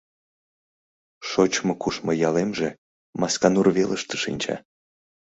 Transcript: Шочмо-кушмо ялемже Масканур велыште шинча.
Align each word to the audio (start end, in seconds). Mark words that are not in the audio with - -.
Шочмо-кушмо 1.29 2.11
ялемже 2.29 2.69
Масканур 3.19 3.67
велыште 3.77 4.15
шинча. 4.23 4.55